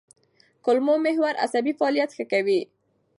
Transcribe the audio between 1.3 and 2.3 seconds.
عصبي فعالیت ښه